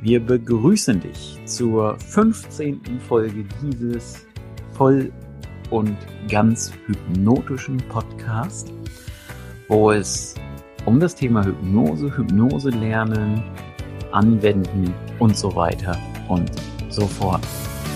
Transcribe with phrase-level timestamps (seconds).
[0.00, 3.00] Wir begrüßen dich zur 15.
[3.08, 4.24] Folge dieses
[4.72, 5.12] voll
[5.70, 5.96] und
[6.30, 8.72] ganz hypnotischen Podcast,
[9.66, 10.36] wo es
[10.84, 13.42] um das Thema Hypnose, Hypnose lernen,
[14.12, 16.48] anwenden und so weiter und
[16.90, 17.42] so fort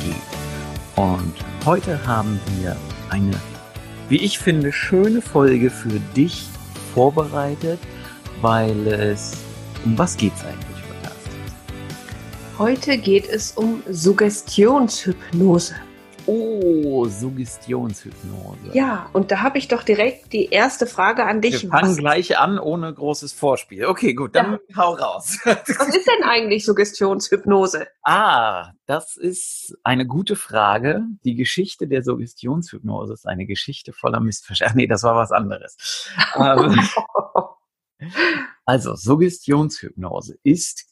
[0.04, 0.96] geht.
[0.96, 1.32] Und
[1.64, 2.76] heute haben wir
[3.10, 3.30] eine,
[4.08, 6.48] wie ich finde, schöne Folge für dich
[6.94, 7.78] vorbereitet,
[8.40, 9.36] weil es
[9.84, 10.71] um was geht es eigentlich?
[12.58, 15.74] Heute geht es um Suggestionshypnose.
[16.26, 18.70] Oh, Suggestionshypnose.
[18.74, 21.62] Ja, und da habe ich doch direkt die erste Frage an dich.
[21.62, 23.86] Wir fangen was, gleich an ohne großes Vorspiel.
[23.86, 24.76] Okay, gut, dann ja.
[24.76, 25.38] hau raus.
[25.44, 27.88] Was ist denn eigentlich Suggestionshypnose?
[28.02, 31.02] Ah, das ist eine gute Frage.
[31.24, 34.76] Die Geschichte der Suggestionshypnose ist eine Geschichte voller Missverständnisse.
[34.76, 36.10] Nee, das war was anderes.
[36.36, 36.78] Ähm,
[38.66, 40.84] also, Suggestionshypnose ist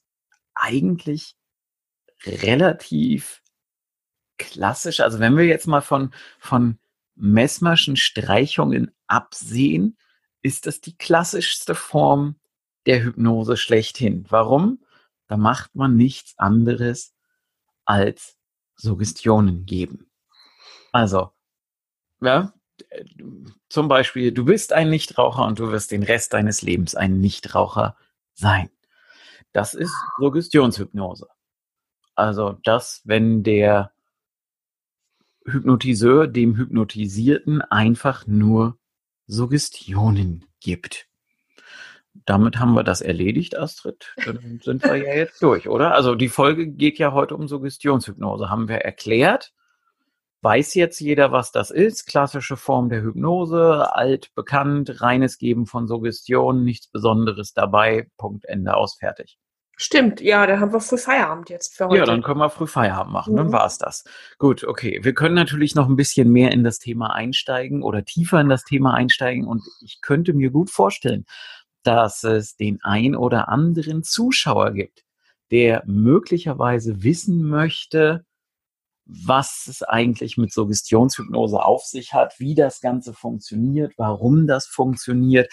[0.54, 1.36] eigentlich
[2.26, 3.42] relativ
[4.38, 5.00] klassisch.
[5.00, 6.78] Also wenn wir jetzt mal von, von
[7.14, 9.98] Messmerschen Streichungen absehen,
[10.42, 12.36] ist das die klassischste Form
[12.86, 14.24] der Hypnose schlechthin.
[14.28, 14.82] Warum?
[15.28, 17.14] Da macht man nichts anderes
[17.84, 18.36] als
[18.74, 20.10] Suggestionen geben.
[20.92, 21.30] Also,
[22.20, 22.52] ja,
[23.68, 27.96] zum Beispiel, du bist ein Nichtraucher und du wirst den Rest deines Lebens ein Nichtraucher
[28.32, 28.70] sein.
[29.52, 31.28] Das ist Suggestionshypnose.
[32.20, 33.92] Also das, wenn der
[35.46, 38.78] Hypnotiseur dem Hypnotisierten einfach nur
[39.26, 41.06] Suggestionen gibt.
[42.26, 44.14] Damit haben wir das erledigt, Astrid.
[44.26, 45.94] Dann sind wir ja jetzt durch, oder?
[45.94, 48.50] Also die Folge geht ja heute um Suggestionshypnose.
[48.50, 49.54] Haben wir erklärt.
[50.42, 52.06] Weiß jetzt jeder, was das ist?
[52.06, 58.10] Klassische Form der Hypnose, alt, bekannt, reines Geben von Suggestionen, nichts Besonderes dabei.
[58.18, 59.38] Punkt, Ende, aus, fertig.
[59.82, 62.00] Stimmt, ja, da haben wir früh Feierabend jetzt für heute.
[62.00, 63.38] Ja, dann können wir früh Feierabend machen, mhm.
[63.38, 64.04] dann war's das.
[64.36, 65.00] Gut, okay.
[65.02, 68.64] Wir können natürlich noch ein bisschen mehr in das Thema einsteigen oder tiefer in das
[68.64, 71.24] Thema einsteigen und ich könnte mir gut vorstellen,
[71.82, 75.02] dass es den ein oder anderen Zuschauer gibt,
[75.50, 78.26] der möglicherweise wissen möchte,
[79.06, 85.50] was es eigentlich mit Suggestionshypnose auf sich hat, wie das Ganze funktioniert, warum das funktioniert,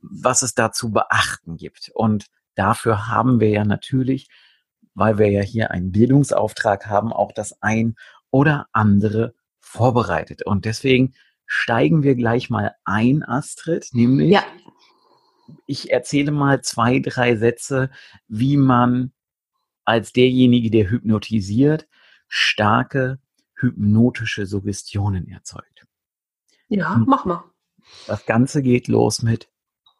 [0.00, 1.92] was es da zu beachten gibt.
[1.94, 2.26] Und
[2.58, 4.28] dafür haben wir ja natürlich,
[4.94, 7.96] weil wir ja hier einen Bildungsauftrag haben, auch das ein
[8.30, 10.44] oder andere vorbereitet.
[10.44, 11.14] Und deswegen
[11.46, 14.44] steigen wir gleich mal ein, Astrid, nämlich ja.
[15.66, 17.90] ich erzähle mal zwei, drei Sätze,
[18.26, 19.12] wie man
[19.84, 21.88] als derjenige, der hypnotisiert,
[22.26, 23.18] starke
[23.54, 25.86] hypnotische Suggestionen erzeugt.
[26.68, 27.44] Ja, mach mal.
[28.06, 29.48] Das Ganze geht los mit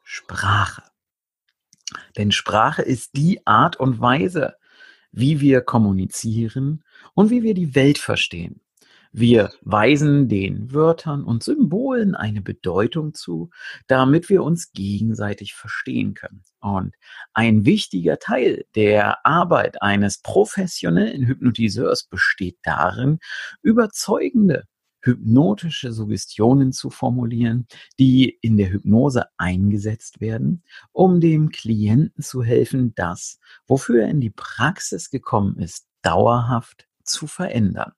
[0.02, 0.82] Sprache.
[2.16, 4.54] Denn Sprache ist die Art und Weise,
[5.12, 6.84] wie wir kommunizieren
[7.14, 8.60] und wie wir die Welt verstehen.
[9.10, 13.50] Wir weisen den Wörtern und Symbolen eine Bedeutung zu,
[13.86, 16.44] damit wir uns gegenseitig verstehen können.
[16.60, 16.94] Und
[17.32, 23.18] ein wichtiger Teil der Arbeit eines professionellen Hypnotiseurs besteht darin,
[23.62, 24.64] überzeugende
[25.00, 27.66] hypnotische Suggestionen zu formulieren,
[27.98, 34.20] die in der Hypnose eingesetzt werden, um dem Klienten zu helfen, das, wofür er in
[34.20, 37.92] die Praxis gekommen ist, dauerhaft zu verändern.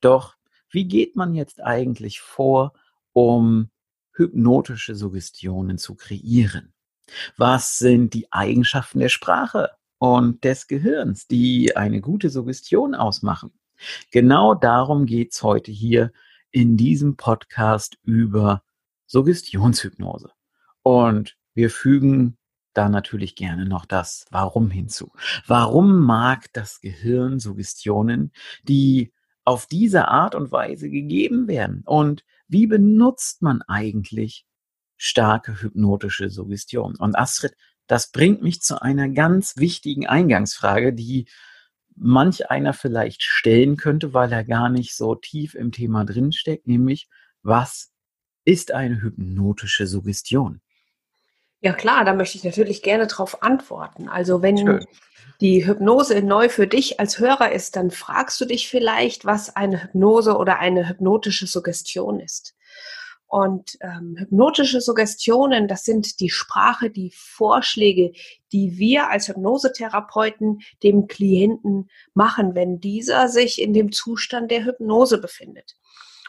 [0.00, 0.36] Doch
[0.70, 2.72] wie geht man jetzt eigentlich vor,
[3.12, 3.70] um
[4.12, 6.72] hypnotische Suggestionen zu kreieren?
[7.36, 13.52] Was sind die Eigenschaften der Sprache und des Gehirns, die eine gute Suggestion ausmachen?
[14.10, 16.12] Genau darum geht's heute hier
[16.54, 18.62] in diesem Podcast über
[19.06, 20.30] Suggestionshypnose.
[20.82, 22.38] Und wir fügen
[22.74, 25.10] da natürlich gerne noch das Warum hinzu.
[25.48, 28.30] Warum mag das Gehirn Suggestionen,
[28.62, 29.12] die
[29.44, 31.82] auf diese Art und Weise gegeben werden?
[31.86, 34.46] Und wie benutzt man eigentlich
[34.96, 36.94] starke hypnotische Suggestion?
[36.94, 37.54] Und Astrid,
[37.88, 41.26] das bringt mich zu einer ganz wichtigen Eingangsfrage, die
[41.96, 47.08] manch einer vielleicht stellen könnte, weil er gar nicht so tief im Thema drinsteckt, nämlich
[47.42, 47.92] was
[48.44, 50.60] ist eine hypnotische Suggestion?
[51.60, 54.08] Ja klar, da möchte ich natürlich gerne darauf antworten.
[54.08, 54.86] Also wenn Schön.
[55.40, 59.82] die Hypnose neu für dich als Hörer ist, dann fragst du dich vielleicht, was eine
[59.82, 62.54] Hypnose oder eine hypnotische Suggestion ist.
[63.26, 68.12] Und ähm, hypnotische Suggestionen, das sind die Sprache, die Vorschläge,
[68.52, 75.20] die wir als Hypnosetherapeuten dem Klienten machen, wenn dieser sich in dem Zustand der Hypnose
[75.20, 75.74] befindet.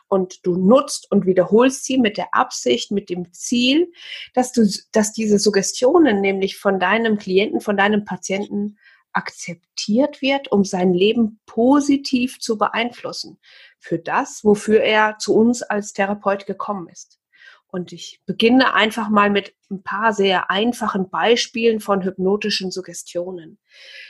[0.07, 3.91] Und du nutzt und wiederholst sie mit der Absicht, mit dem Ziel,
[4.33, 8.77] dass du, dass diese Suggestionen nämlich von deinem Klienten, von deinem Patienten
[9.13, 13.39] akzeptiert wird, um sein Leben positiv zu beeinflussen
[13.85, 17.19] für das, wofür er zu uns als Therapeut gekommen ist.
[17.67, 23.59] Und ich beginne einfach mal mit ein paar sehr einfachen Beispielen von hypnotischen Suggestionen.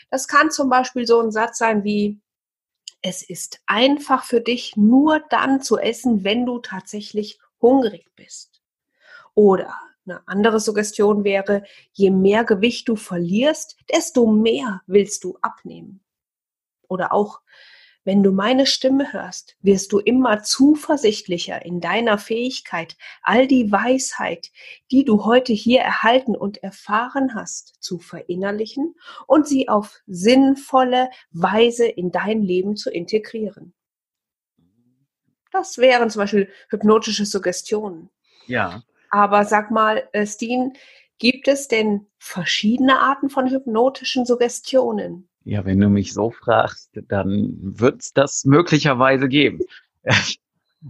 [0.10, 2.22] Das kann zum Beispiel so ein Satz sein wie,
[3.02, 8.62] es ist einfach für dich nur dann zu essen, wenn du tatsächlich hungrig bist.
[9.34, 9.76] Oder
[10.08, 16.00] eine andere Suggestion wäre, je mehr Gewicht du verlierst, desto mehr willst du abnehmen.
[16.88, 17.42] Oder auch,
[18.06, 24.52] wenn du meine Stimme hörst, wirst du immer zuversichtlicher in deiner Fähigkeit, all die Weisheit,
[24.92, 31.88] die du heute hier erhalten und erfahren hast, zu verinnerlichen und sie auf sinnvolle Weise
[31.88, 33.74] in dein Leben zu integrieren.
[35.52, 38.10] Das wären zum Beispiel hypnotische Suggestionen.
[38.46, 38.84] Ja.
[39.10, 40.74] Aber sag mal, äh, Steen,
[41.18, 45.28] gibt es denn verschiedene Arten von hypnotischen Suggestionen?
[45.46, 49.60] Ja, wenn du mich so fragst, dann wird es das möglicherweise geben.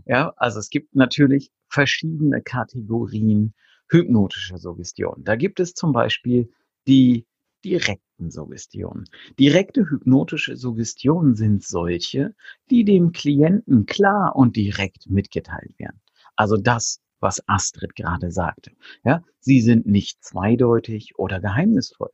[0.05, 3.53] ja, also es gibt natürlich verschiedene Kategorien
[3.89, 5.23] hypnotischer Suggestion.
[5.25, 6.49] Da gibt es zum Beispiel
[6.87, 7.25] die
[7.65, 9.03] direkten Suggestionen.
[9.37, 12.33] Direkte hypnotische Suggestionen sind solche,
[12.69, 15.99] die dem Klienten klar und direkt mitgeteilt werden.
[16.37, 18.71] Also das, was Astrid gerade sagte.
[19.03, 22.11] Ja, sie sind nicht zweideutig oder geheimnisvoll.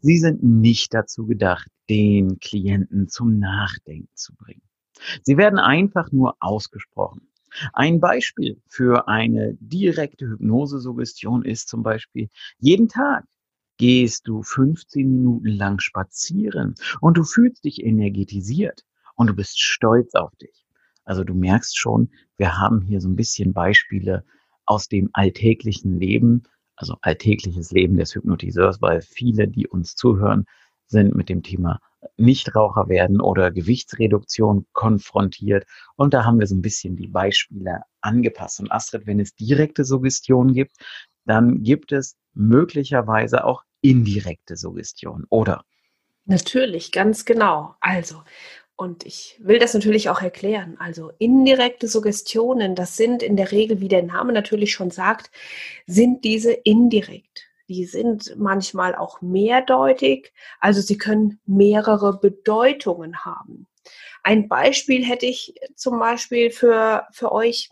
[0.00, 4.62] Sie sind nicht dazu gedacht, den Klienten zum Nachdenken zu bringen.
[5.22, 7.28] Sie werden einfach nur ausgesprochen.
[7.72, 12.28] Ein Beispiel für eine direkte Hypnosesuggestion ist zum Beispiel,
[12.58, 13.24] jeden Tag
[13.76, 18.84] gehst du 15 Minuten lang spazieren und du fühlst dich energetisiert
[19.16, 20.64] und du bist stolz auf dich.
[21.04, 24.24] Also du merkst schon, wir haben hier so ein bisschen Beispiele
[24.64, 26.44] aus dem alltäglichen Leben,
[26.82, 30.44] also alltägliches Leben des Hypnotiseurs, weil viele, die uns zuhören,
[30.86, 31.78] sind mit dem Thema
[32.16, 35.64] Nichtraucher werden oder Gewichtsreduktion konfrontiert.
[35.96, 38.60] Und da haben wir so ein bisschen die Beispiele angepasst.
[38.60, 40.76] Und Astrid, wenn es direkte Suggestionen gibt,
[41.24, 45.64] dann gibt es möglicherweise auch indirekte Suggestionen, oder?
[46.24, 47.74] Natürlich, ganz genau.
[47.80, 48.22] Also,
[48.76, 50.76] und ich will das natürlich auch erklären.
[50.78, 55.30] Also indirekte Suggestionen, das sind in der Regel, wie der Name natürlich schon sagt,
[55.86, 57.48] sind diese indirekt.
[57.68, 63.66] Die sind manchmal auch mehrdeutig, also sie können mehrere Bedeutungen haben.
[64.22, 67.70] Ein Beispiel hätte ich zum Beispiel für, für euch,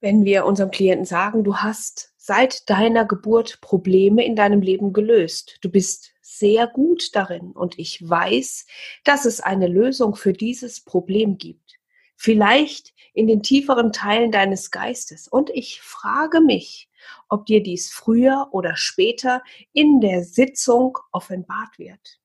[0.00, 5.58] wenn wir unserem Klienten sagen, du hast seit deiner Geburt Probleme in deinem Leben gelöst.
[5.60, 6.11] Du bist
[6.42, 8.66] sehr gut darin und ich weiß,
[9.04, 11.78] dass es eine Lösung für dieses Problem gibt.
[12.16, 15.28] Vielleicht in den tieferen Teilen deines Geistes.
[15.28, 16.90] Und ich frage mich,
[17.28, 22.18] ob dir dies früher oder später in der Sitzung offenbart wird.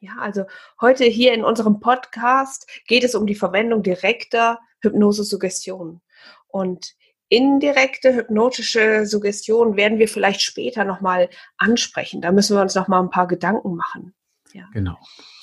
[0.00, 0.44] Ja, also
[0.80, 6.00] heute hier in unserem Podcast geht es um die Verwendung direkter Hypnose-Suggestionen.
[6.46, 6.94] Und
[7.28, 12.20] indirekte hypnotische Suggestion werden wir vielleicht später nochmal ansprechen.
[12.20, 14.14] Da müssen wir uns nochmal ein paar Gedanken machen.
[14.52, 14.64] Ja.
[14.72, 14.98] Genau.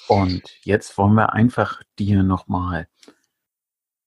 [0.08, 2.88] Und jetzt wollen wir einfach dir nochmal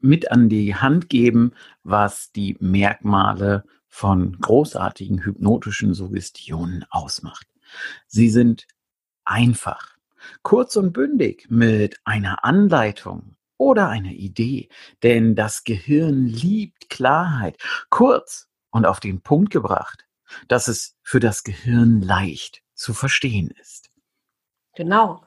[0.01, 7.49] mit an die Hand geben, was die Merkmale von großartigen hypnotischen Suggestionen ausmacht.
[8.07, 8.67] Sie sind
[9.25, 9.97] einfach,
[10.43, 14.69] kurz und bündig mit einer Anleitung oder eine Idee,
[15.03, 17.59] denn das Gehirn liebt Klarheit,
[17.91, 20.07] kurz und auf den Punkt gebracht,
[20.49, 23.91] dass es für das Gehirn leicht zu verstehen ist.
[24.75, 25.25] Genau.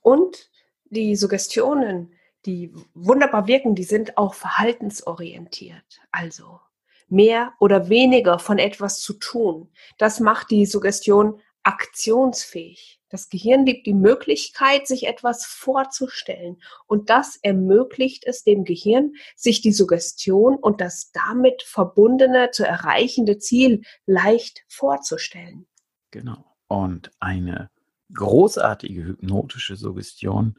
[0.00, 0.50] Und
[0.84, 2.12] die Suggestionen,
[2.44, 6.00] die wunderbar wirken, die sind auch verhaltensorientiert.
[6.10, 6.60] Also
[7.08, 9.70] mehr oder weniger von etwas zu tun.
[9.98, 13.00] Das macht die Suggestion aktionsfähig.
[13.08, 16.62] Das Gehirn gibt die Möglichkeit, sich etwas vorzustellen.
[16.86, 23.38] Und das ermöglicht es dem Gehirn, sich die Suggestion und das damit verbundene zu erreichende
[23.38, 25.66] Ziel leicht vorzustellen.
[26.10, 26.44] Genau.
[26.68, 27.70] Und eine
[28.14, 30.58] großartige hypnotische Suggestion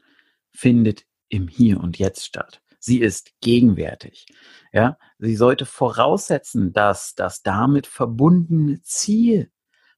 [0.52, 2.62] findet im Hier und Jetzt statt.
[2.78, 4.26] Sie ist gegenwärtig.
[4.72, 9.50] Ja, sie sollte voraussetzen, dass das damit verbundene Ziel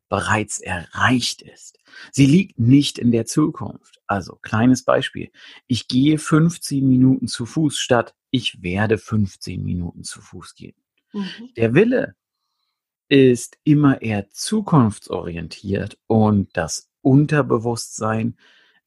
[0.09, 1.79] bereits erreicht ist.
[2.13, 4.01] Sie liegt nicht in der Zukunft.
[4.07, 5.31] Also, kleines Beispiel.
[5.67, 10.77] Ich gehe 15 Minuten zu Fuß statt ich werde 15 Minuten zu Fuß gehen.
[11.13, 11.51] Mhm.
[11.57, 12.15] Der Wille
[13.09, 18.37] ist immer eher zukunftsorientiert und das Unterbewusstsein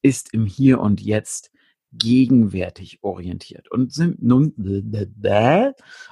[0.04, 1.52] ist im Hier und Jetzt
[1.92, 4.54] gegenwärtig orientiert und, nun,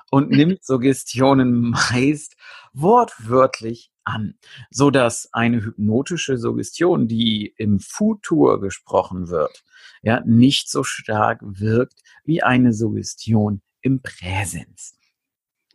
[0.09, 2.35] und nimmt Suggestionen meist
[2.73, 4.35] wortwörtlich an,
[4.69, 9.63] so dass eine hypnotische Suggestion, die im Futur gesprochen wird,
[10.01, 14.97] ja, nicht so stark wirkt wie eine Suggestion im Präsens.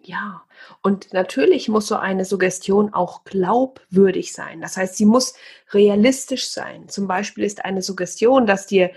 [0.05, 0.43] Ja,
[0.83, 4.61] und natürlich muss so eine Suggestion auch glaubwürdig sein.
[4.61, 5.35] Das heißt, sie muss
[5.71, 6.89] realistisch sein.
[6.89, 8.91] Zum Beispiel ist eine Suggestion, dass dir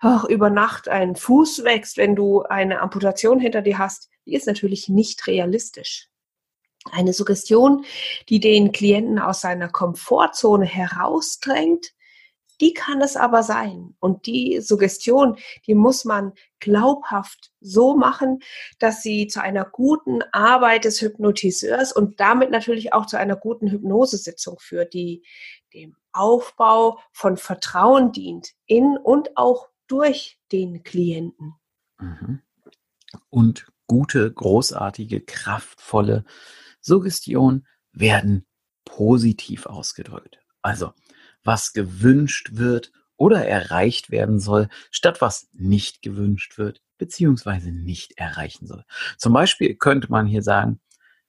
[0.00, 4.46] ach, über Nacht ein Fuß wächst, wenn du eine Amputation hinter dir hast, die ist
[4.46, 6.09] natürlich nicht realistisch.
[6.90, 7.84] Eine Suggestion,
[8.28, 11.92] die den Klienten aus seiner Komfortzone herausdrängt,
[12.60, 13.94] die kann es aber sein.
[14.00, 18.40] Und die Suggestion, die muss man glaubhaft so machen,
[18.78, 23.70] dass sie zu einer guten Arbeit des Hypnotiseurs und damit natürlich auch zu einer guten
[23.70, 25.22] Hypnosesitzung führt, die
[25.72, 31.54] dem Aufbau von Vertrauen dient, in und auch durch den Klienten.
[31.98, 32.42] Mhm.
[33.28, 36.24] Und gute, großartige, kraftvolle
[36.80, 38.46] Suggestion werden
[38.84, 40.38] positiv ausgedrückt.
[40.62, 40.92] Also
[41.42, 48.66] was gewünscht wird oder erreicht werden soll, statt was nicht gewünscht wird beziehungsweise nicht erreichen
[48.66, 48.84] soll.
[49.16, 50.80] Zum Beispiel könnte man hier sagen,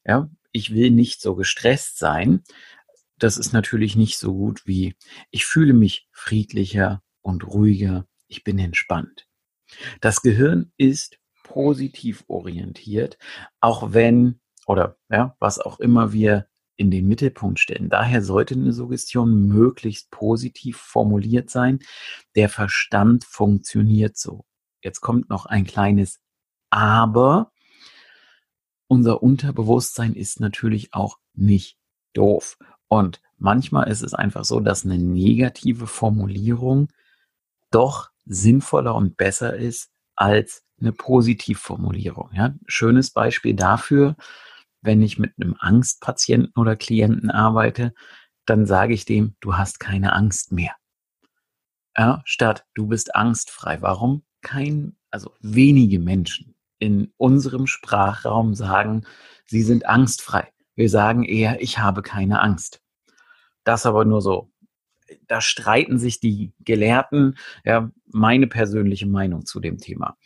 [0.05, 2.43] ja, ich will nicht so gestresst sein.
[3.17, 4.95] Das ist natürlich nicht so gut wie
[5.29, 9.27] ich fühle mich friedlicher und ruhiger, ich bin entspannt.
[10.01, 13.17] Das Gehirn ist positiv orientiert,
[13.61, 16.47] auch wenn oder ja, was auch immer wir
[16.77, 17.89] in den Mittelpunkt stellen.
[17.89, 21.79] Daher sollte eine Suggestion möglichst positiv formuliert sein.
[22.35, 24.45] Der Verstand funktioniert so.
[24.81, 26.21] Jetzt kommt noch ein kleines
[26.71, 27.51] Aber.
[28.87, 31.77] Unser Unterbewusstsein ist natürlich auch nicht
[32.13, 32.57] doof.
[32.87, 36.87] Und manchmal ist es einfach so, dass eine negative Formulierung
[37.69, 42.31] doch sinnvoller und besser ist als eine Positivformulierung.
[42.33, 44.15] Ja, schönes Beispiel dafür
[44.81, 47.93] wenn ich mit einem Angstpatienten oder Klienten arbeite,
[48.45, 50.75] dann sage ich dem, du hast keine Angst mehr.
[51.97, 53.81] Ja, statt du bist angstfrei.
[53.81, 54.23] Warum?
[54.41, 59.05] Kein, also wenige Menschen in unserem Sprachraum sagen,
[59.45, 60.51] sie sind angstfrei.
[60.75, 62.81] Wir sagen eher, ich habe keine Angst.
[63.63, 64.49] Das aber nur so.
[65.27, 67.37] Da streiten sich die Gelehrten.
[67.63, 70.17] Ja, meine persönliche Meinung zu dem Thema.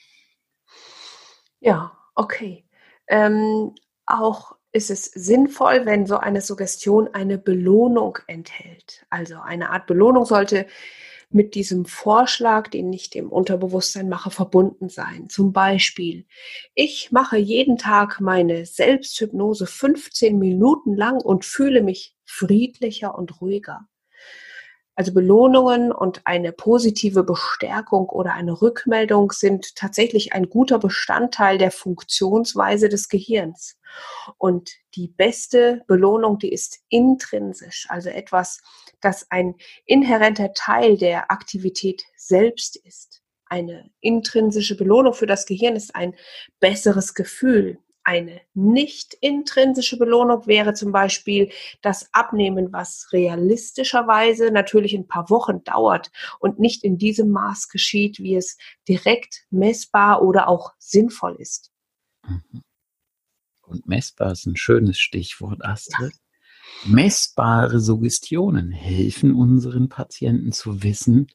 [1.60, 2.66] Ja, okay.
[3.08, 3.74] Ähm,
[4.06, 9.06] auch ist es sinnvoll, wenn so eine Suggestion eine Belohnung enthält.
[9.10, 10.68] Also eine Art Belohnung sollte
[11.30, 15.30] mit diesem Vorschlag, den ich dem Unterbewusstsein mache, verbunden sein.
[15.30, 16.26] Zum Beispiel,
[16.74, 23.88] ich mache jeden Tag meine Selbsthypnose 15 Minuten lang und fühle mich friedlicher und ruhiger.
[24.98, 31.72] Also Belohnungen und eine positive Bestärkung oder eine Rückmeldung sind tatsächlich ein guter Bestandteil der
[31.72, 33.78] Funktionsweise des Gehirns.
[34.38, 38.62] Und die beste Belohnung, die ist intrinsisch, also etwas,
[39.02, 43.22] das ein inhärenter Teil der Aktivität selbst ist.
[43.48, 46.16] Eine intrinsische Belohnung für das Gehirn ist ein
[46.60, 55.08] besseres Gefühl, eine nicht intrinsische Belohnung wäre zum Beispiel das Abnehmen, was realistischerweise natürlich ein
[55.08, 60.74] paar Wochen dauert und nicht in diesem Maß geschieht, wie es direkt messbar oder auch
[60.78, 61.72] sinnvoll ist.
[62.24, 62.62] Mhm.
[63.86, 66.14] Messbar ist ein schönes Stichwort, Astrid.
[66.86, 71.28] Messbare Suggestionen helfen unseren Patienten zu wissen,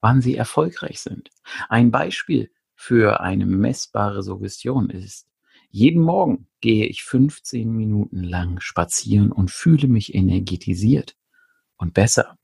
[0.00, 1.30] wann sie erfolgreich sind.
[1.68, 5.26] Ein Beispiel für eine messbare Suggestion ist,
[5.70, 11.16] jeden Morgen gehe ich 15 Minuten lang spazieren und fühle mich energetisiert
[11.76, 12.38] und besser.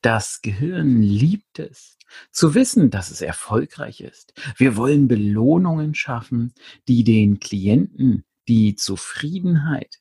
[0.00, 1.98] Das Gehirn liebt es,
[2.30, 4.34] zu wissen, dass es erfolgreich ist.
[4.56, 6.52] Wir wollen Belohnungen schaffen,
[6.88, 10.00] die den Klienten die Zufriedenheit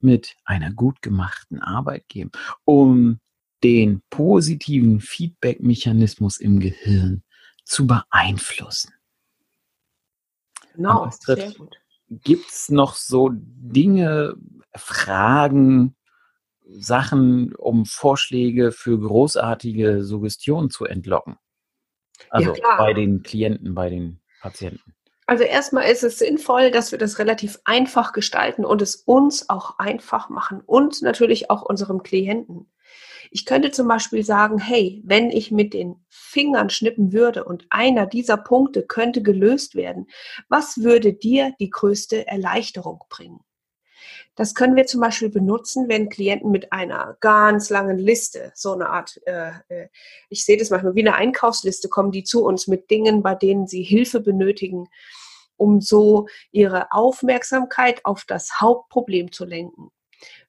[0.00, 2.30] mit einer gut gemachten Arbeit geben,
[2.64, 3.20] um
[3.62, 7.22] den positiven Feedback-Mechanismus im Gehirn
[7.64, 8.92] zu beeinflussen.
[10.74, 11.74] Genau, sehr gut.
[12.10, 14.34] Gibt es noch so Dinge,
[14.74, 15.96] Fragen,
[16.66, 21.36] Sachen, um Vorschläge für großartige Suggestionen zu entlocken?
[22.30, 24.94] Also ja, bei den Klienten, bei den Patienten.
[25.26, 29.78] Also erstmal ist es sinnvoll, dass wir das relativ einfach gestalten und es uns auch
[29.78, 32.70] einfach machen und natürlich auch unserem Klienten.
[33.30, 38.06] Ich könnte zum Beispiel sagen, hey, wenn ich mit den Fingern schnippen würde und einer
[38.06, 40.06] dieser Punkte könnte gelöst werden,
[40.48, 43.40] was würde dir die größte Erleichterung bringen?
[44.36, 48.88] Das können wir zum Beispiel benutzen, wenn Klienten mit einer ganz langen Liste, so eine
[48.88, 49.88] Art, äh, äh,
[50.28, 53.68] ich sehe das manchmal wie eine Einkaufsliste, kommen die zu uns mit Dingen, bei denen
[53.68, 54.88] sie Hilfe benötigen,
[55.56, 59.90] um so ihre Aufmerksamkeit auf das Hauptproblem zu lenken.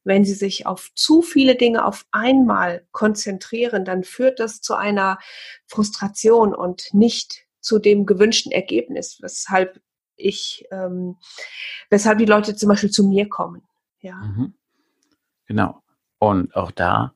[0.03, 5.19] Wenn sie sich auf zu viele Dinge auf einmal konzentrieren, dann führt das zu einer
[5.67, 9.79] Frustration und nicht zu dem gewünschten Ergebnis, weshalb
[10.15, 11.17] ich, ähm,
[11.89, 13.67] weshalb die Leute zum Beispiel zu mir kommen.
[14.05, 14.17] Ja.
[14.17, 14.53] Mhm.
[15.47, 15.81] Genau.
[16.19, 17.13] Und auch da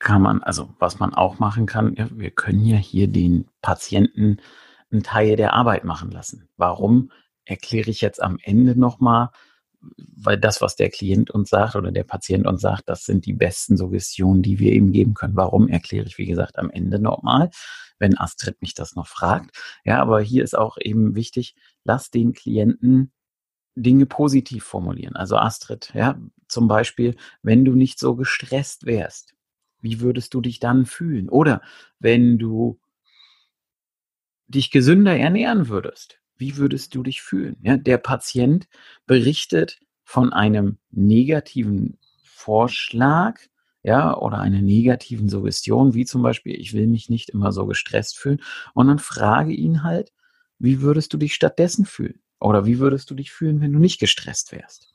[0.00, 4.38] kann man, also was man auch machen kann, ja, wir können ja hier den Patienten
[4.90, 6.48] einen Teil der Arbeit machen lassen.
[6.56, 7.12] Warum
[7.44, 9.30] erkläre ich jetzt am Ende nochmal,
[9.96, 13.32] weil das, was der Klient uns sagt oder der Patient uns sagt, das sind die
[13.32, 15.36] besten Suggestionen, die wir ihm geben können.
[15.36, 17.50] Warum erkläre ich, wie gesagt, am Ende nochmal,
[18.00, 19.56] wenn Astrid mich das noch fragt.
[19.84, 23.12] Ja, aber hier ist auch eben wichtig, lass den Klienten
[23.76, 25.16] Dinge positiv formulieren.
[25.16, 29.34] Also Astrid, ja, zum Beispiel, wenn du nicht so gestresst wärst,
[29.80, 31.28] wie würdest du dich dann fühlen?
[31.28, 31.60] Oder
[31.98, 32.78] wenn du
[34.48, 37.56] dich gesünder ernähren würdest, wie würdest du dich fühlen?
[37.62, 38.66] Ja, der Patient
[39.06, 43.40] berichtet von einem negativen Vorschlag,
[43.82, 48.18] ja, oder einer negativen Suggestion, wie zum Beispiel, ich will mich nicht immer so gestresst
[48.18, 48.40] fühlen.
[48.74, 50.12] Und dann frage ihn halt,
[50.58, 52.20] wie würdest du dich stattdessen fühlen?
[52.44, 54.92] Oder wie würdest du dich fühlen, wenn du nicht gestresst wärst?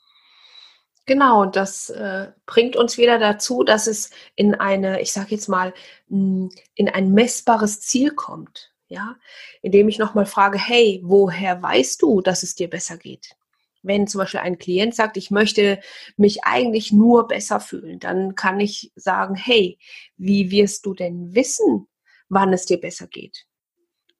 [1.08, 5.74] Genau, das äh, bringt uns wieder dazu, dass es in eine, ich sage jetzt mal,
[6.08, 6.52] in
[6.94, 8.72] ein messbares Ziel kommt.
[8.88, 9.18] Ja,
[9.62, 13.36] indem ich nochmal frage, hey, woher weißt du, dass es dir besser geht?
[13.82, 15.80] Wenn zum Beispiel ein Klient sagt, ich möchte
[16.18, 19.78] mich eigentlich nur besser fühlen, dann kann ich sagen, hey,
[20.18, 21.88] wie wirst du denn wissen,
[22.30, 23.48] wann es dir besser geht?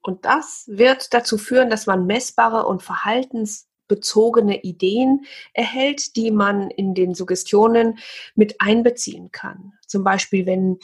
[0.02, 6.94] Und das wird dazu führen, dass man messbare und verhaltensbezogene Ideen erhält, die man in
[6.94, 8.00] den Suggestionen
[8.36, 9.74] mit einbeziehen kann.
[9.88, 10.80] Zum Beispiel, wenn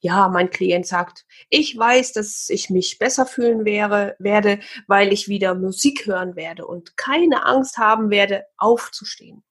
[0.00, 5.28] ja, mein Klient sagt, ich weiß, dass ich mich besser fühlen wäre, werde, weil ich
[5.28, 9.42] wieder Musik hören werde und keine Angst haben werde, aufzustehen.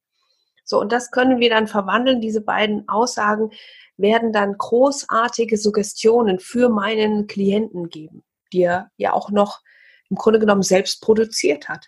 [0.63, 2.21] So, und das können wir dann verwandeln.
[2.21, 3.51] Diese beiden Aussagen
[3.97, 9.62] werden dann großartige Suggestionen für meinen Klienten geben die er ja auch noch
[10.10, 11.88] im Grunde genommen selbst produziert hat.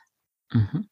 [0.52, 0.89] Mhm.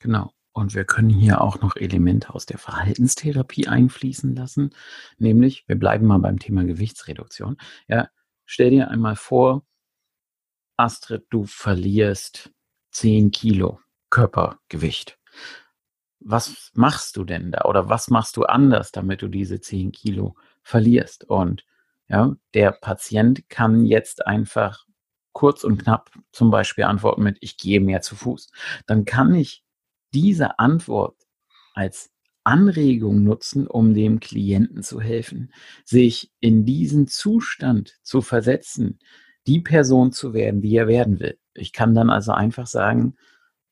[0.00, 0.32] Genau.
[0.52, 4.70] Und wir können hier auch noch Elemente aus der Verhaltenstherapie einfließen lassen.
[5.18, 7.56] Nämlich, wir bleiben mal beim Thema Gewichtsreduktion.
[7.88, 8.08] Ja,
[8.44, 9.66] stell dir einmal vor,
[10.76, 12.52] Astrid, du verlierst
[12.92, 15.18] 10 Kilo Körpergewicht.
[16.20, 20.36] Was machst du denn da oder was machst du anders, damit du diese 10 Kilo
[20.62, 21.24] verlierst?
[21.24, 21.64] Und
[22.08, 24.84] ja, der Patient kann jetzt einfach
[25.32, 28.50] kurz und knapp zum Beispiel antworten mit, ich gehe mehr zu Fuß.
[28.86, 29.64] Dann kann ich
[30.12, 31.16] diese Antwort
[31.74, 32.10] als
[32.44, 35.52] Anregung nutzen, um dem Klienten zu helfen,
[35.84, 38.98] sich in diesen Zustand zu versetzen,
[39.46, 41.38] die Person zu werden, die er werden will.
[41.54, 43.16] Ich kann dann also einfach sagen,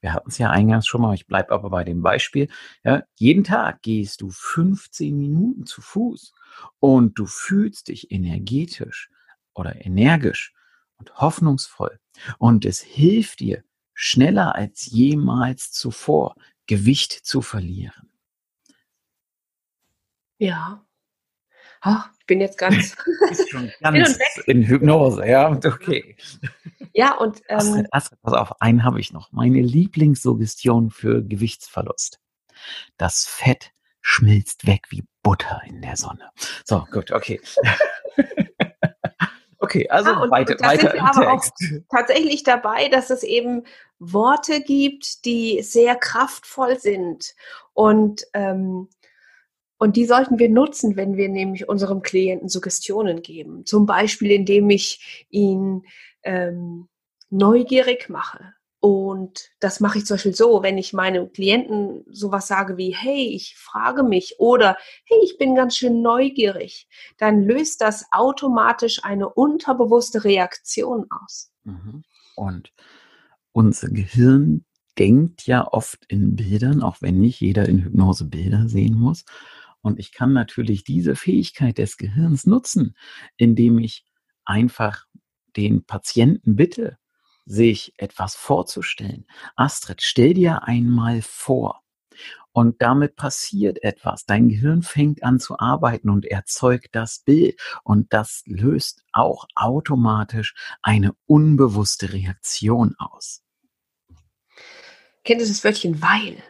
[0.00, 2.48] wir hatten es ja eingangs schon mal, ich bleibe aber bei dem Beispiel,
[2.82, 6.32] ja, jeden Tag gehst du 15 Minuten zu Fuß
[6.80, 9.10] und du fühlst dich energetisch
[9.54, 10.52] oder energisch
[10.96, 11.98] und hoffnungsvoll
[12.38, 16.36] und es hilft dir schneller als jemals zuvor
[16.66, 18.10] Gewicht zu verlieren.
[20.38, 20.84] Ja.
[21.80, 22.96] Ach, ich bin jetzt ganz,
[23.80, 26.16] ganz in Hypnose, ja, okay.
[26.94, 29.32] Ja, und ähm, Astrid, Astrid, pass auf, einen habe ich noch.
[29.32, 32.20] Meine Lieblingssuggestion für Gewichtsverlust.
[32.96, 36.30] Das Fett schmilzt weg wie Butter in der Sonne.
[36.64, 37.40] So, gut, okay.
[39.58, 40.56] okay, also ja, weiter.
[40.56, 41.44] Da weiter sind wir aber auch
[41.90, 43.64] tatsächlich dabei, dass es eben
[43.98, 47.34] Worte gibt, die sehr kraftvoll sind
[47.72, 48.88] und ähm,
[49.78, 53.66] und die sollten wir nutzen, wenn wir nämlich unserem Klienten Suggestionen geben.
[53.66, 55.82] Zum Beispiel, indem ich ihn
[56.22, 56.88] ähm,
[57.30, 58.54] neugierig mache.
[58.84, 63.28] Und das mache ich zum Beispiel so, wenn ich meinem Klienten sowas sage wie, hey,
[63.28, 69.28] ich frage mich oder hey, ich bin ganz schön neugierig, dann löst das automatisch eine
[69.28, 71.52] unterbewusste Reaktion aus.
[71.62, 72.02] Mhm.
[72.34, 72.72] Und
[73.52, 74.64] unser Gehirn
[74.98, 79.24] denkt ja oft in Bildern, auch wenn nicht jeder in Hypnose Bilder sehen muss.
[79.80, 82.96] Und ich kann natürlich diese Fähigkeit des Gehirns nutzen,
[83.36, 84.04] indem ich
[84.44, 85.06] einfach
[85.54, 86.98] den Patienten bitte,
[87.44, 89.26] sich etwas vorzustellen.
[89.56, 91.82] Astrid, stell dir einmal vor,
[92.52, 94.26] und damit passiert etwas.
[94.26, 97.58] Dein Gehirn fängt an zu arbeiten und erzeugt das Bild.
[97.82, 103.42] Und das löst auch automatisch eine unbewusste Reaktion aus.
[105.24, 106.42] Kennt ihr das Wörtchen weil?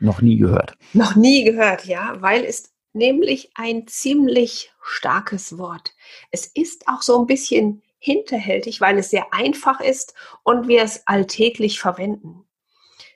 [0.00, 0.76] Noch nie gehört.
[0.92, 2.20] Noch nie gehört, ja.
[2.20, 5.94] Weil ist nämlich ein ziemlich starkes Wort.
[6.30, 10.14] Es ist auch so ein bisschen hinterhältig, weil es sehr einfach ist
[10.44, 12.44] und wir es alltäglich verwenden.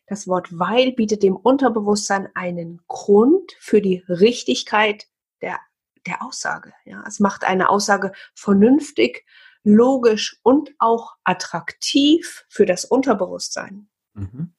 [0.08, 5.06] Das Wort weil bietet dem Unterbewusstsein einen Grund für die Richtigkeit
[5.42, 5.60] der,
[6.06, 6.72] der Aussage.
[6.84, 9.24] Ja, es macht eine Aussage vernünftig,
[9.62, 13.88] logisch und auch attraktiv für das Unterbewusstsein.
[14.14, 14.52] Mhm.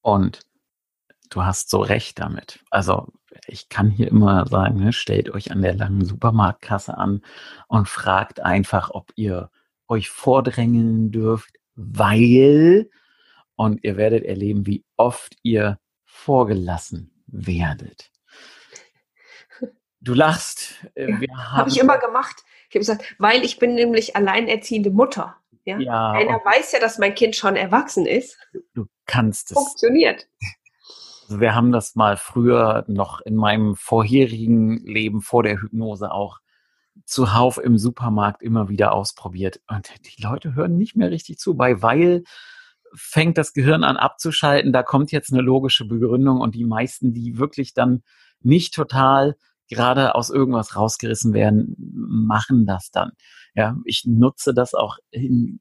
[0.00, 0.40] Und
[1.30, 2.64] du hast so recht damit.
[2.70, 3.06] Also
[3.46, 7.22] ich kann hier immer sagen, ne, stellt euch an der langen Supermarktkasse an
[7.68, 9.50] und fragt einfach, ob ihr
[9.88, 12.90] euch vordrängeln dürft, weil
[13.56, 18.10] und ihr werdet erleben, wie oft ihr vorgelassen werdet.
[20.00, 20.86] Du lachst.
[20.94, 22.44] Äh, ja, habe ich immer gemacht.
[22.68, 25.36] Ich habe gesagt, weil ich bin nämlich alleinerziehende Mutter.
[25.64, 25.78] Ja?
[25.78, 28.38] ja Einer weiß ja, dass mein Kind schon erwachsen ist.
[28.74, 29.58] Du kannst es.
[29.58, 30.28] Funktioniert.
[31.24, 36.38] Also wir haben das mal früher noch in meinem vorherigen Leben vor der Hypnose auch
[37.04, 39.60] zuhauf im Supermarkt immer wieder ausprobiert.
[39.68, 42.22] Und die Leute hören nicht mehr richtig zu, bei weil
[42.94, 47.38] fängt das Gehirn an abzuschalten, da kommt jetzt eine logische Begründung und die meisten, die
[47.38, 48.02] wirklich dann
[48.40, 49.36] nicht total
[49.68, 53.12] gerade aus irgendwas rausgerissen werden, machen das dann.
[53.54, 55.60] Ja, ich nutze das auch in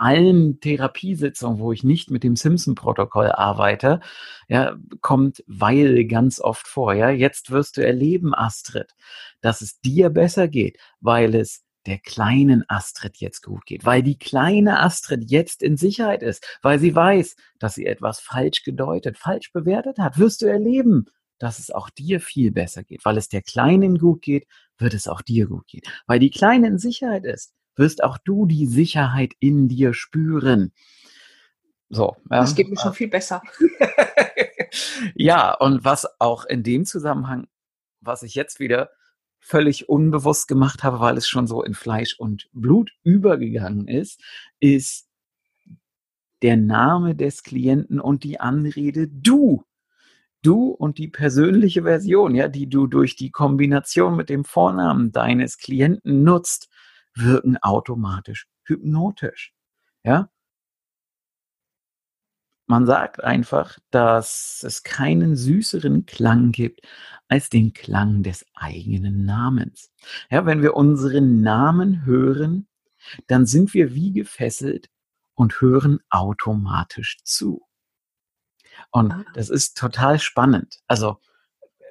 [0.00, 4.00] allen Therapiesitzungen, wo ich nicht mit dem Simpson-Protokoll arbeite,
[4.48, 6.94] ja, kommt weil ganz oft vor.
[6.94, 8.94] Ja, jetzt wirst du erleben, Astrid,
[9.40, 14.18] dass es dir besser geht, weil es der kleinen Astrid jetzt gut geht, weil die
[14.18, 19.52] kleine Astrid jetzt in Sicherheit ist, weil sie weiß, dass sie etwas falsch gedeutet, falsch
[19.52, 21.06] bewertet hat, wirst du erleben,
[21.38, 23.04] dass es auch dir viel besser geht.
[23.04, 24.46] Weil es der Kleinen gut geht,
[24.78, 25.82] wird es auch dir gut gehen.
[26.06, 30.72] Weil die Kleine in Sicherheit ist, wirst auch du die Sicherheit in dir spüren.
[31.88, 32.16] So.
[32.30, 32.40] Ja.
[32.40, 33.42] Das geht mir schon viel besser.
[35.14, 37.48] ja, und was auch in dem Zusammenhang,
[38.00, 38.90] was ich jetzt wieder
[39.40, 44.20] völlig unbewusst gemacht habe, weil es schon so in Fleisch und Blut übergegangen ist,
[44.60, 45.08] ist
[46.42, 49.64] der Name des Klienten und die Anrede du.
[50.42, 55.58] Du und die persönliche Version, ja, die du durch die Kombination mit dem Vornamen deines
[55.58, 56.69] Klienten nutzt,
[57.14, 59.52] wirken automatisch hypnotisch.
[60.04, 60.30] Ja,
[62.70, 66.82] man sagt einfach, dass es keinen süßeren Klang gibt
[67.26, 69.90] als den Klang des eigenen Namens.
[70.30, 72.68] Ja, wenn wir unseren Namen hören,
[73.26, 74.88] dann sind wir wie gefesselt
[75.34, 77.66] und hören automatisch zu.
[78.92, 79.24] Und ah.
[79.34, 80.78] das ist total spannend.
[80.86, 81.18] Also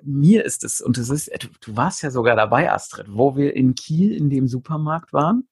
[0.04, 1.32] mir ist es, und es ist,
[1.62, 5.48] du warst ja sogar dabei, Astrid, wo wir in Kiel in dem Supermarkt waren.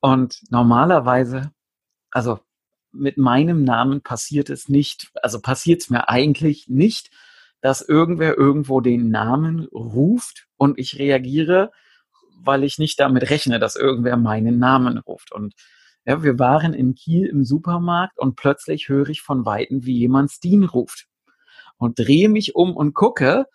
[0.00, 1.52] Und normalerweise,
[2.10, 2.40] also
[2.92, 7.10] mit meinem Namen passiert es nicht, also passiert es mir eigentlich nicht,
[7.60, 11.70] dass irgendwer irgendwo den Namen ruft und ich reagiere,
[12.44, 15.32] weil ich nicht damit rechne, dass irgendwer meinen Namen ruft.
[15.32, 15.54] Und
[16.04, 20.32] ja, wir waren in Kiel im Supermarkt und plötzlich höre ich von Weitem, wie jemand
[20.32, 21.06] Steen ruft.
[21.76, 23.46] Und drehe mich um und gucke,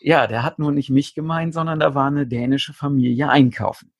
[0.00, 3.92] ja, der hat nur nicht mich gemeint, sondern da war eine dänische Familie einkaufen.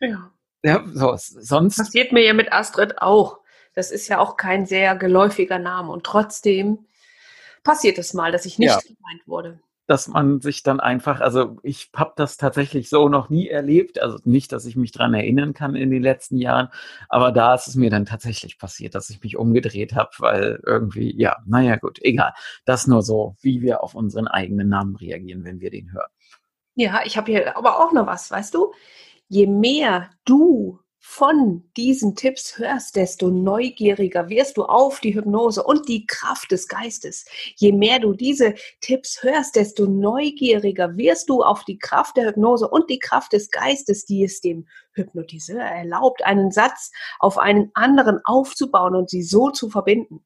[0.00, 0.30] Ja.
[0.62, 1.76] Ja, so, sonst.
[1.76, 3.40] Passiert mir ja mit Astrid auch.
[3.74, 5.92] Das ist ja auch kein sehr geläufiger Name.
[5.92, 6.86] Und trotzdem
[7.62, 8.80] passiert es mal, dass ich nicht ja.
[8.80, 9.60] gemeint wurde.
[9.88, 14.18] Dass man sich dann einfach, also ich habe das tatsächlich so noch nie erlebt, also
[14.24, 16.68] nicht, dass ich mich dran erinnern kann in den letzten Jahren,
[17.08, 21.18] aber da ist es mir dann tatsächlich passiert, dass ich mich umgedreht habe, weil irgendwie,
[21.18, 22.34] ja, naja gut, egal.
[22.66, 26.10] Das nur so, wie wir auf unseren eigenen Namen reagieren, wenn wir den hören.
[26.74, 28.72] Ja, ich habe hier aber auch noch was, weißt du?
[29.26, 35.88] Je mehr du von diesen Tipps hörst, desto neugieriger wirst du auf die Hypnose und
[35.88, 37.24] die Kraft des Geistes.
[37.56, 42.68] Je mehr du diese Tipps hörst, desto neugieriger wirst du auf die Kraft der Hypnose
[42.68, 48.20] und die Kraft des Geistes, die es dem Hypnotiseur erlaubt, einen Satz auf einen anderen
[48.24, 50.24] aufzubauen und sie so zu verbinden.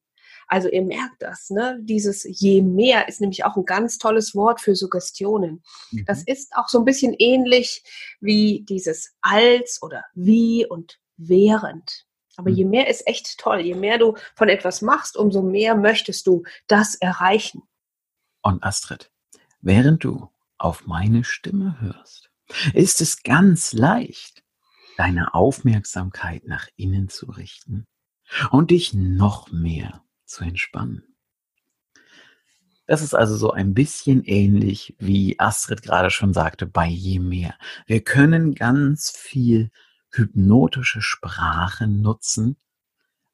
[0.49, 1.79] Also ihr merkt das, ne?
[1.83, 5.63] Dieses je mehr ist nämlich auch ein ganz tolles Wort für Suggestionen.
[5.91, 6.05] Mhm.
[6.07, 7.83] Das ist auch so ein bisschen ähnlich
[8.21, 12.07] wie dieses als oder wie und während.
[12.37, 12.57] Aber mhm.
[12.57, 13.61] je mehr ist echt toll.
[13.61, 17.63] Je mehr du von etwas machst, umso mehr möchtest du das erreichen.
[18.43, 19.11] Und Astrid,
[19.61, 20.29] während du
[20.59, 22.31] auf meine Stimme hörst,
[22.75, 24.43] ist es ganz leicht,
[24.97, 27.87] deine Aufmerksamkeit nach innen zu richten
[28.51, 30.03] und dich noch mehr
[30.33, 31.05] zu entspannen.
[32.87, 37.55] Das ist also so ein bisschen ähnlich, wie Astrid gerade schon sagte, bei je mehr.
[37.87, 39.71] Wir können ganz viel
[40.11, 42.57] hypnotische Sprache nutzen,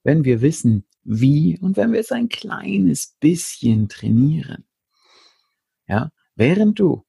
[0.05, 4.65] wenn wir wissen, wie und wenn wir es ein kleines bisschen trainieren.
[5.87, 7.05] Ja, während du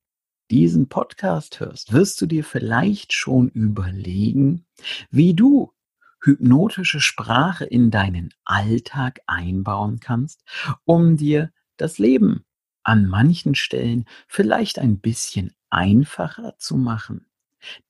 [0.50, 4.66] diesen Podcast hörst, wirst du dir vielleicht schon überlegen,
[5.12, 5.74] wie du
[6.22, 10.44] hypnotische Sprache in deinen Alltag einbauen kannst,
[10.86, 12.46] um dir das Leben
[12.84, 17.28] an manchen Stellen vielleicht ein bisschen einfacher zu machen.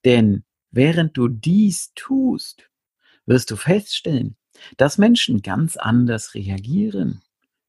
[0.06, 2.70] Denn während du dies tust,
[3.26, 4.36] wirst du feststellen,
[4.78, 7.22] dass Menschen ganz anders reagieren,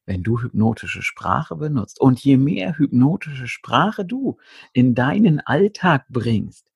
[0.05, 2.01] wenn du hypnotische Sprache benutzt.
[2.01, 4.37] Und je mehr hypnotische Sprache du
[4.73, 6.71] in deinen Alltag bringst,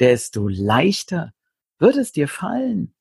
[0.00, 1.32] desto leichter
[1.78, 2.94] wird es dir fallen,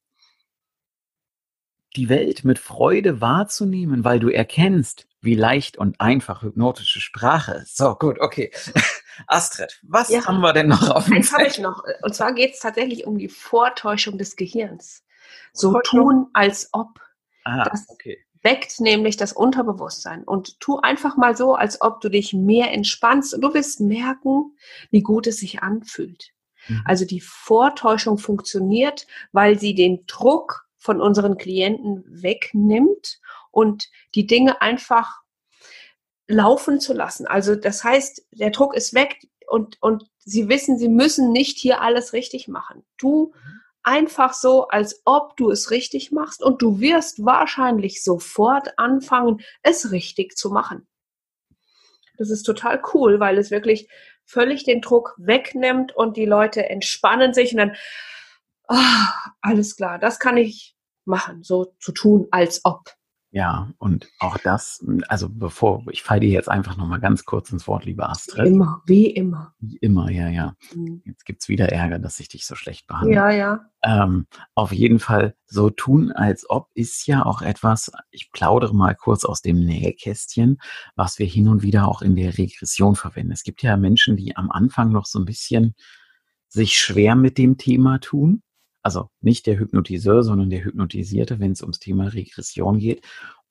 [1.96, 7.78] die Welt mit Freude wahrzunehmen, weil du erkennst, wie leicht und einfach hypnotische Sprache ist.
[7.78, 8.52] So, gut, okay.
[9.28, 10.26] Astrid, was ja.
[10.26, 11.84] haben wir denn noch auf dem Eins habe ich noch.
[12.04, 15.04] Und zwar geht es tatsächlich um die Vortäuschung des Gehirns.
[15.52, 17.00] So tun, als ob.
[17.44, 18.24] Ah, das okay.
[18.44, 20.24] weckt nämlich das Unterbewusstsein.
[20.24, 23.34] Und tu einfach mal so, als ob du dich mehr entspannst.
[23.34, 24.56] Und du wirst merken,
[24.90, 26.32] wie gut es sich anfühlt.
[26.68, 26.84] Mhm.
[26.86, 33.20] Also die Vortäuschung funktioniert, weil sie den Druck von unseren Klienten wegnimmt
[33.52, 35.22] und die Dinge einfach
[36.28, 37.28] laufen zu lassen.
[37.28, 41.82] Also das heißt, der Druck ist weg und, und sie wissen, sie müssen nicht hier
[41.82, 42.86] alles richtig machen.
[42.98, 43.34] Du
[43.84, 49.92] einfach so, als ob du es richtig machst und du wirst wahrscheinlich sofort anfangen, es
[49.92, 50.88] richtig zu machen.
[52.18, 53.90] Das ist total cool, weil es wirklich
[54.26, 57.76] völlig den Druck wegnimmt und die Leute entspannen sich und dann,
[58.70, 58.76] oh,
[59.42, 62.94] alles klar, das kann ich machen, so zu tun, als ob.
[63.32, 67.68] Ja, und auch das, also bevor, ich falle dir jetzt einfach nochmal ganz kurz ins
[67.68, 68.46] Wort, liebe Astrid.
[68.46, 69.54] Wie immer, wie immer.
[69.60, 70.56] Wie immer, ja, ja.
[70.74, 71.04] Mhm.
[71.06, 73.14] Jetzt gibt's wieder Ärger, dass ich dich so schlecht behandle.
[73.14, 73.70] Ja, ja.
[73.84, 78.96] Ähm, auf jeden Fall, so tun, als ob ist ja auch etwas, ich plaudere mal
[78.96, 80.58] kurz aus dem Nähkästchen,
[80.96, 83.32] was wir hin und wieder auch in der Regression verwenden.
[83.32, 85.76] Es gibt ja Menschen, die am Anfang noch so ein bisschen
[86.48, 88.42] sich schwer mit dem Thema tun
[88.82, 93.06] also nicht der Hypnotiseur, sondern der Hypnotisierte, wenn es ums Thema Regression geht.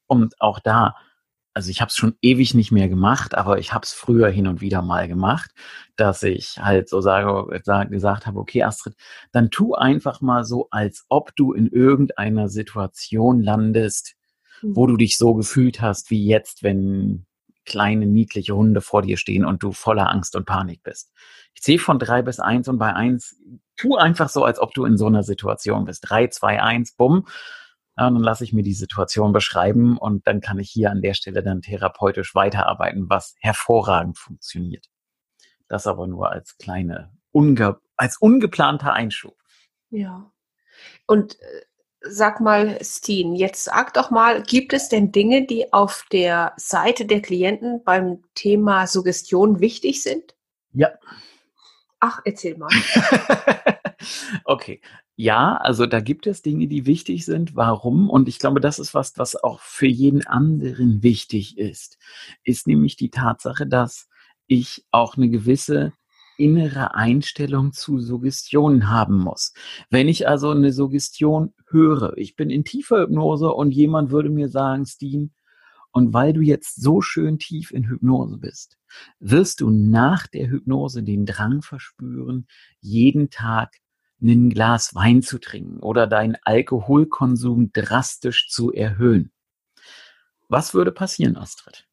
[0.07, 0.97] Und auch da,
[1.55, 4.47] also ich habe es schon ewig nicht mehr gemacht, aber ich habe es früher hin
[4.47, 5.51] und wieder mal gemacht,
[5.97, 7.61] dass ich halt so sage,
[7.91, 8.95] gesagt habe, okay, Astrid,
[9.33, 14.15] dann tu einfach mal so, als ob du in irgendeiner Situation landest,
[14.63, 14.91] wo mhm.
[14.91, 17.27] du dich so gefühlt hast wie jetzt, wenn
[17.69, 21.13] kleine, niedliche Hunde vor dir stehen und du voller Angst und Panik bist.
[21.55, 23.37] Ich zähle von drei bis eins und bei eins
[23.77, 26.09] tu einfach so, als ob du in so einer Situation bist.
[26.09, 27.27] Drei, zwei, eins, bumm.
[27.97, 31.15] Ja, dann lasse ich mir die Situation beschreiben und dann kann ich hier an der
[31.15, 34.87] Stelle dann therapeutisch weiterarbeiten, was hervorragend funktioniert.
[35.69, 39.37] Das aber nur als kleine, unge als ungeplanter Einschub.
[39.91, 40.33] Ja.
[41.07, 41.63] Und äh,
[42.11, 47.07] sag mal, Steen, jetzt sag doch mal, gibt es denn Dinge, die auf der Seite
[47.07, 50.35] der Klienten beim Thema Suggestion wichtig sind?
[50.73, 50.91] Ja.
[52.01, 52.71] Ach, erzähl mal.
[54.45, 54.81] okay.
[55.17, 57.57] Ja, also da gibt es Dinge, die wichtig sind.
[57.57, 58.09] Warum?
[58.09, 61.99] Und ich glaube, das ist was, was auch für jeden anderen wichtig ist,
[62.45, 64.09] ist nämlich die Tatsache, dass
[64.47, 65.93] ich auch eine gewisse
[66.39, 69.53] innere Einstellung zu Suggestionen haben muss.
[69.91, 74.49] Wenn ich also eine Suggestion höre, ich bin in tiefer Hypnose und jemand würde mir
[74.49, 75.35] sagen, Steen,
[75.91, 78.79] und weil du jetzt so schön tief in Hypnose bist,
[79.19, 82.47] wirst du nach der Hypnose den Drang verspüren,
[82.81, 83.77] jeden Tag
[84.21, 89.33] ein Glas Wein zu trinken oder deinen Alkoholkonsum drastisch zu erhöhen.
[90.49, 91.87] Was würde passieren, Astrid?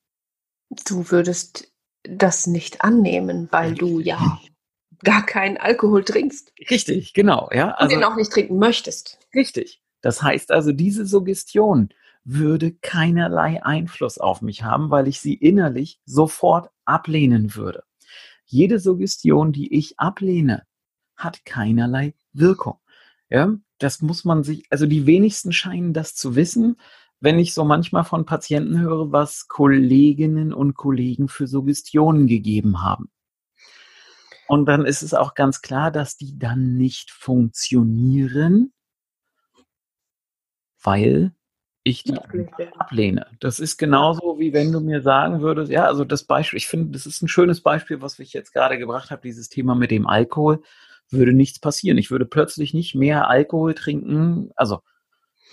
[0.87, 1.71] Du würdest
[2.09, 4.39] das nicht annehmen, weil du ja
[5.03, 6.53] gar keinen Alkohol trinkst.
[6.69, 7.71] Richtig, genau, ja.
[7.71, 9.19] Also, Und den auch nicht trinken möchtest.
[9.33, 9.81] Richtig.
[10.01, 11.89] Das heißt also, diese Suggestion
[12.23, 17.83] würde keinerlei Einfluss auf mich haben, weil ich sie innerlich sofort ablehnen würde.
[18.45, 20.65] Jede Suggestion, die ich ablehne,
[21.15, 22.79] hat keinerlei Wirkung.
[23.29, 26.77] Ja, das muss man sich, also die wenigsten scheinen das zu wissen,
[27.19, 33.09] wenn ich so manchmal von Patienten höre, was Kolleginnen und Kollegen für Suggestionen gegeben haben.
[34.47, 38.71] Und dann ist es auch ganz klar, dass die dann nicht funktionieren,
[40.83, 41.33] weil
[41.83, 42.17] ich die
[42.77, 43.27] ablehne.
[43.39, 46.91] Das ist genauso, wie wenn du mir sagen würdest, ja, also das Beispiel, ich finde,
[46.91, 50.07] das ist ein schönes Beispiel, was ich jetzt gerade gebracht habe, dieses Thema mit dem
[50.07, 50.61] Alkohol.
[51.11, 51.97] würde nichts passieren.
[51.99, 54.81] Ich würde plötzlich nicht mehr Alkohol trinken, also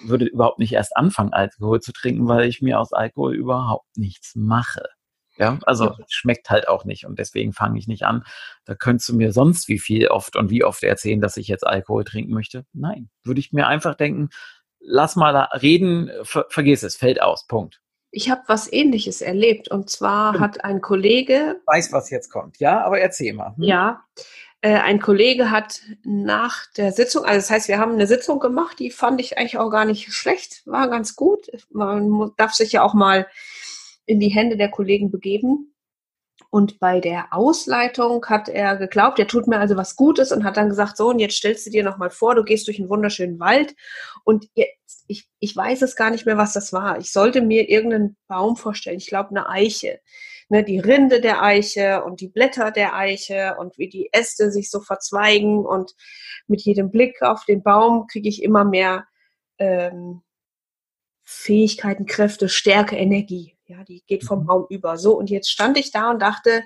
[0.05, 4.35] würde überhaupt nicht erst anfangen, Alkohol zu trinken, weil ich mir aus Alkohol überhaupt nichts
[4.35, 4.85] mache.
[5.39, 5.97] Ja, also ja.
[6.09, 8.23] schmeckt halt auch nicht und deswegen fange ich nicht an.
[8.65, 11.67] Da könntest du mir sonst wie viel oft und wie oft erzählen, dass ich jetzt
[11.67, 12.67] Alkohol trinken möchte.
[12.73, 14.29] Nein, würde ich mir einfach denken,
[14.79, 17.81] lass mal reden, ver vergiss es, fällt aus, Punkt.
[18.11, 21.61] Ich habe was Ähnliches erlebt und zwar hat ein Kollege.
[21.65, 23.57] Weiß, was jetzt kommt, ja, aber erzähl mal.
[23.57, 23.65] Hm?
[23.65, 24.05] Ja,
[24.63, 28.93] ein Kollege hat nach der Sitzung, also das heißt, wir haben eine Sitzung gemacht, die
[28.93, 31.49] fand ich eigentlich auch gar nicht schlecht, war ganz gut.
[31.71, 33.27] Man darf sich ja auch mal
[34.07, 35.75] in die Hände der Kollegen begeben.
[36.51, 40.57] Und bei der Ausleitung hat er geglaubt, er tut mir also was Gutes und hat
[40.59, 43.41] dann gesagt, so, und jetzt stellst du dir nochmal vor, du gehst durch einen wunderschönen
[43.41, 43.75] Wald
[44.23, 46.99] und jetzt, ich, ich weiß es gar nicht mehr, was das war.
[46.99, 50.01] Ich sollte mir irgendeinen Baum vorstellen, ich glaube eine Eiche.
[50.53, 54.71] Ne, die Rinde der Eiche und die Blätter der Eiche und wie die Äste sich
[54.71, 55.95] so verzweigen und
[56.47, 59.07] mit jedem Blick auf den Baum kriege ich immer mehr
[59.57, 60.21] ähm,
[61.23, 63.57] Fähigkeiten, Kräfte, Stärke, Energie.
[63.65, 64.47] Ja, die geht vom mhm.
[64.47, 64.99] Baum über.
[64.99, 66.63] So, und jetzt stand ich da und dachte,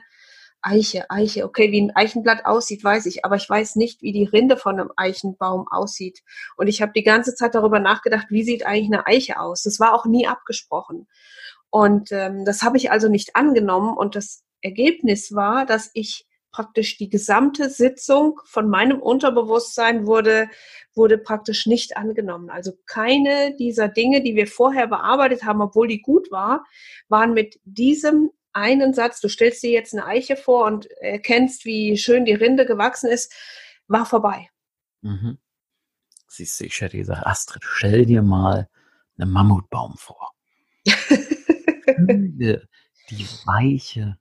[0.62, 4.24] Eiche, Eiche, okay, wie ein Eichenblatt aussieht, weiß ich, aber ich weiß nicht, wie die
[4.24, 6.24] Rinde von einem Eichenbaum aussieht.
[6.56, 9.62] Und ich habe die ganze Zeit darüber nachgedacht, wie sieht eigentlich eine Eiche aus?
[9.62, 11.06] Das war auch nie abgesprochen.
[11.76, 13.98] Und ähm, das habe ich also nicht angenommen.
[13.98, 20.48] Und das Ergebnis war, dass ich praktisch die gesamte Sitzung von meinem Unterbewusstsein wurde,
[20.94, 22.48] wurde praktisch nicht angenommen.
[22.48, 26.64] Also keine dieser Dinge, die wir vorher bearbeitet haben, obwohl die gut war,
[27.10, 31.98] waren mit diesem einen Satz, du stellst dir jetzt eine Eiche vor und erkennst, wie
[31.98, 33.34] schön die Rinde gewachsen ist,
[33.86, 34.48] war vorbei.
[35.02, 35.36] Mhm.
[36.26, 38.66] Siehst du, ich hätte gesagt, Astrid, stell dir mal
[39.18, 40.32] einen Mammutbaum vor.
[41.98, 44.18] die weiche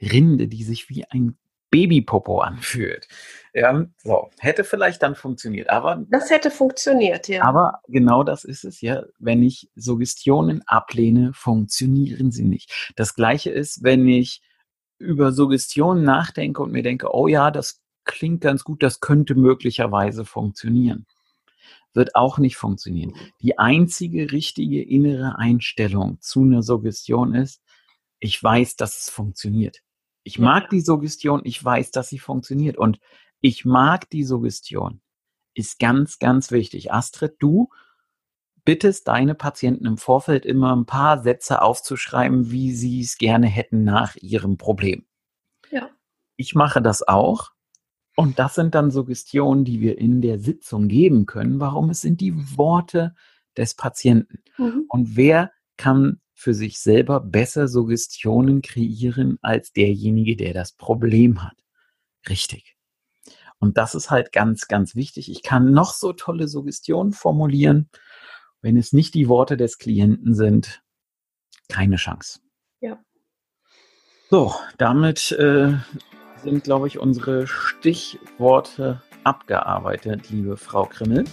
[0.00, 1.36] Rinde, die sich wie ein
[1.72, 3.08] Babypopo anfühlt.
[3.54, 6.04] Ja, so, hätte vielleicht dann funktioniert, aber.
[6.10, 7.42] Das hätte funktioniert, ja.
[7.42, 9.04] Aber genau das ist es ja.
[9.18, 12.92] Wenn ich Suggestionen ablehne, funktionieren sie nicht.
[12.96, 14.42] Das Gleiche ist, wenn ich
[14.98, 20.24] über Suggestionen nachdenke und mir denke, oh ja, das klingt ganz gut, das könnte möglicherweise
[20.24, 21.06] funktionieren.
[21.94, 23.14] Wird auch nicht funktionieren.
[23.40, 27.62] Die einzige richtige innere Einstellung zu einer Suggestion ist,
[28.18, 29.82] ich weiß, dass es funktioniert.
[30.24, 32.78] Ich mag die Suggestion, ich weiß, dass sie funktioniert.
[32.78, 32.98] Und
[33.40, 35.00] ich mag die Suggestion.
[35.54, 36.92] Ist ganz, ganz wichtig.
[36.92, 37.68] Astrid, du
[38.64, 43.84] bittest deine Patienten im Vorfeld immer ein paar Sätze aufzuschreiben, wie sie es gerne hätten
[43.84, 45.04] nach ihrem Problem.
[45.70, 45.90] Ja.
[46.36, 47.51] Ich mache das auch.
[48.22, 51.58] Und das sind dann Suggestionen, die wir in der Sitzung geben können.
[51.58, 51.90] Warum?
[51.90, 53.16] Es sind die Worte
[53.56, 54.44] des Patienten.
[54.58, 54.84] Mhm.
[54.88, 61.56] Und wer kann für sich selber besser Suggestionen kreieren als derjenige, der das Problem hat.
[62.28, 62.76] Richtig.
[63.58, 65.28] Und das ist halt ganz, ganz wichtig.
[65.28, 67.90] Ich kann noch so tolle Suggestionen formulieren.
[68.60, 70.84] Wenn es nicht die Worte des Klienten sind,
[71.68, 72.38] keine Chance.
[72.80, 73.02] Ja.
[74.30, 75.74] So, damit äh,
[76.42, 81.24] sind, glaube ich, unsere Stichworte abgearbeitet, liebe Frau Krimmel.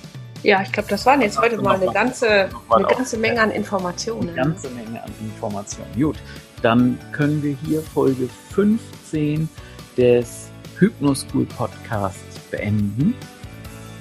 [0.44, 4.30] Ja, ich glaube, das waren jetzt heute mal eine ganze, eine ganze Menge an Informationen.
[4.30, 5.92] Eine ganze Menge an Informationen.
[5.96, 6.16] Gut,
[6.62, 9.50] dann können wir hier Folge 15
[9.98, 13.14] des Hypnoschool Podcasts beenden.